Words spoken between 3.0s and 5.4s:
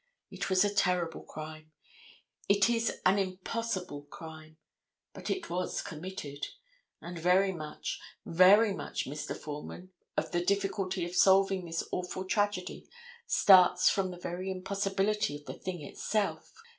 an impossible crime. But